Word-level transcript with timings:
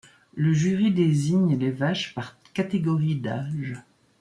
Le 0.33 0.51
jury 0.51 0.89
désigne 0.89 1.59
les 1.59 1.69
vaches 1.69 2.15
par 2.15 2.35
catégorie 2.55 3.17
d'âge. 3.17 3.75